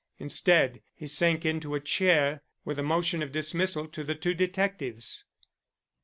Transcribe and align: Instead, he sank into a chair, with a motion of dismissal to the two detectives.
Instead, 0.17 0.81
he 0.95 1.05
sank 1.05 1.45
into 1.45 1.75
a 1.75 1.79
chair, 1.79 2.41
with 2.65 2.79
a 2.79 2.81
motion 2.81 3.21
of 3.21 3.31
dismissal 3.31 3.87
to 3.87 4.03
the 4.03 4.15
two 4.15 4.33
detectives. 4.33 5.25